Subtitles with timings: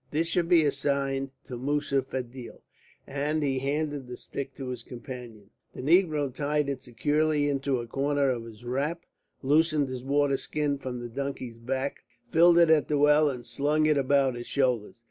[0.09, 2.63] "This shall be a sign to Moussa Fedil;"
[3.05, 5.51] and he handed the stick to his companion.
[5.75, 9.03] The negro tied it securely into a corner of his wrap,
[9.43, 11.97] loosed his water skin from the donkey's back,
[12.31, 14.99] filled it at the well and slung it about his shoulders.